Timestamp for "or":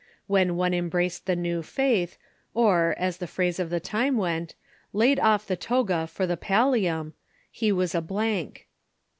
2.55-2.95